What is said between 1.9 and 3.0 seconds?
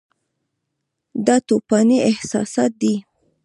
احساسات دي.